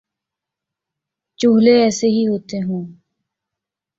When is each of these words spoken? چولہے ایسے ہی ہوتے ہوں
چولہے 1.39 1.75
ایسے 1.83 2.07
ہی 2.07 2.23
ہوتے 2.27 2.57
ہوں 2.61 2.83